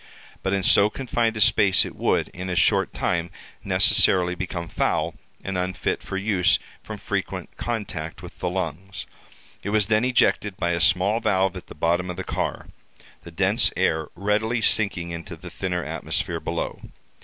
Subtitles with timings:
[0.41, 3.29] But in so confined a space it would, in a short time,
[3.63, 9.05] necessarily become foul, and unfit for use from frequent contact with the lungs.
[9.61, 13.71] It was then ejected by a small valve at the bottom of the car—the dense
[13.77, 16.81] air readily sinking into the thinner atmosphere below.